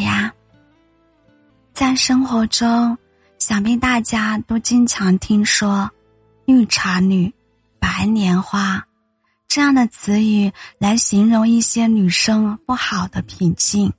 [0.00, 0.32] 呀？
[1.72, 2.98] 在生活中，
[3.38, 5.88] 想必大家都经常听说
[6.44, 7.32] “绿茶女
[7.78, 8.84] ”“白莲花”
[9.46, 13.92] 这样的词语来形容一些女生不好的品性。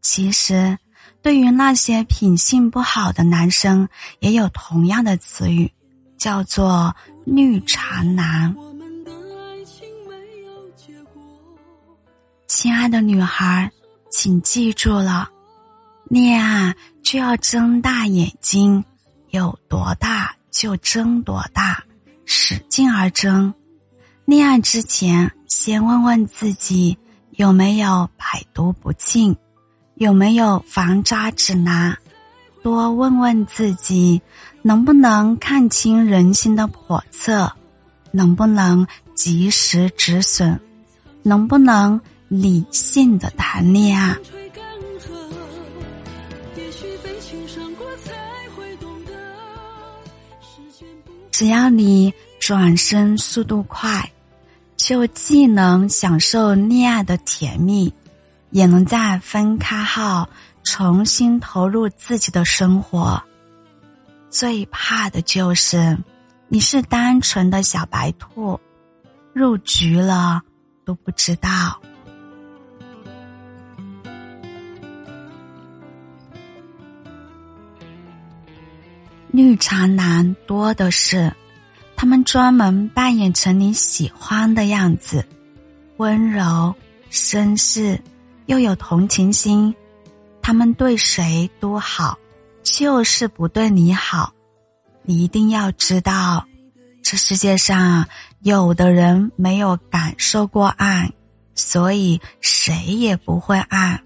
[0.00, 0.78] 其实，
[1.20, 3.88] 对于那些品性不好的男生，
[4.20, 5.70] 也有同样的词语，
[6.16, 6.94] 叫做
[7.26, 8.54] “绿茶男”。
[12.46, 13.70] 亲爱的女孩，
[14.10, 15.30] 请记住了，
[16.08, 18.84] 恋爱就要睁大眼睛，
[19.30, 21.82] 有多大就睁多大，
[22.24, 23.54] 使劲儿睁。
[24.24, 26.98] 恋爱之前，先问问自己
[27.30, 29.34] 有没有百毒不侵，
[29.94, 31.96] 有没有防渣指南，
[32.62, 34.20] 多问问自己
[34.62, 37.50] 能不能看清人心的叵测，
[38.10, 40.60] 能不能及时止损，
[41.22, 42.00] 能不能。
[42.30, 44.16] 理性的谈恋爱，
[51.32, 54.08] 只要你转身速度快，
[54.76, 57.92] 就既能享受恋爱的甜蜜，
[58.50, 60.24] 也能在分开后
[60.62, 63.20] 重新投入自己的生活。
[64.28, 65.98] 最怕的就是
[66.46, 68.60] 你是单纯的小白兔，
[69.32, 70.40] 入局了
[70.84, 71.76] 都不知道。
[79.32, 81.32] 绿茶男多的是，
[81.96, 85.24] 他们专门扮演成你喜欢的样子，
[85.98, 86.74] 温柔、
[87.10, 88.00] 绅士，
[88.46, 89.74] 又有同情心。
[90.42, 92.18] 他们对谁都好，
[92.62, 94.32] 就是不对你好。
[95.02, 96.44] 你一定要知道，
[97.02, 98.06] 这世界上
[98.40, 101.10] 有的人没有感受过爱，
[101.54, 104.02] 所以谁也不会爱。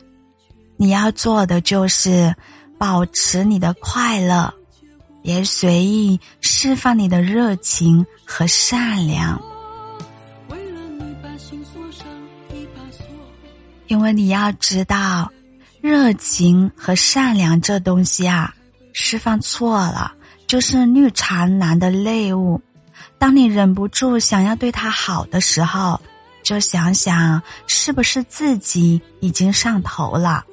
[0.76, 2.34] 你要做的就是
[2.76, 4.53] 保持你的快乐。
[5.25, 9.41] 别随意释放你的热情和善良，
[13.87, 15.33] 因为你要知道，
[15.81, 18.55] 热情和善良这东西啊，
[18.93, 20.12] 释放错了
[20.47, 22.61] 就是绿茶男的猎物。
[23.19, 25.99] 当你忍不住想要对他好的时候，
[26.43, 30.45] 就想想是不是自己已经上头了。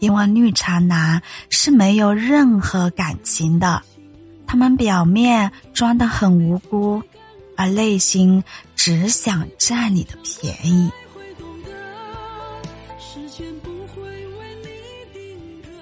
[0.00, 1.20] 因为绿茶男
[1.50, 3.82] 是没有任何感情的，
[4.46, 7.02] 他们表面装的很无辜，
[7.56, 8.42] 而内心
[8.76, 10.90] 只想占你的便宜。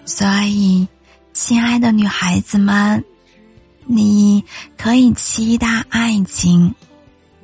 [0.05, 0.89] 所以，
[1.35, 3.05] 亲爱的女孩子们，
[3.85, 4.43] 你
[4.79, 6.75] 可以期待爱情，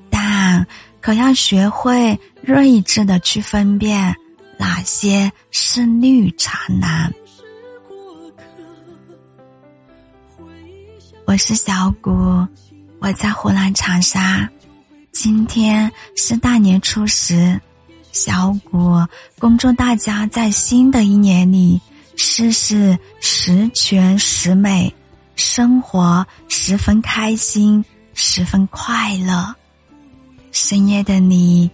[0.09, 0.66] 但
[1.00, 4.16] 可要学会睿智的去分辨。
[4.62, 7.12] 哪些是绿茶男？
[11.27, 12.47] 我是小谷，
[13.00, 14.49] 我在湖南长沙。
[15.11, 17.61] 今天是大年初十，
[18.12, 19.05] 小谷
[19.37, 21.81] 恭祝大家在新的一年里
[22.15, 24.94] 事事十全十美，
[25.34, 27.84] 生活十分开心，
[28.15, 29.53] 十分快乐。
[30.53, 31.69] 深夜的你，